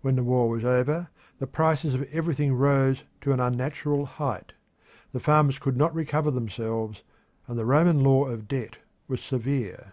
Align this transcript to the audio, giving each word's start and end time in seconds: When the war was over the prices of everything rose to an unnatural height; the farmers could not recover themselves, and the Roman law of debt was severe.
When 0.00 0.16
the 0.16 0.24
war 0.24 0.48
was 0.48 0.64
over 0.64 1.10
the 1.38 1.46
prices 1.46 1.94
of 1.94 2.02
everything 2.12 2.54
rose 2.54 3.04
to 3.20 3.30
an 3.30 3.38
unnatural 3.38 4.04
height; 4.04 4.52
the 5.12 5.20
farmers 5.20 5.60
could 5.60 5.76
not 5.76 5.94
recover 5.94 6.32
themselves, 6.32 7.04
and 7.46 7.56
the 7.56 7.64
Roman 7.64 8.02
law 8.02 8.24
of 8.24 8.48
debt 8.48 8.78
was 9.06 9.20
severe. 9.20 9.92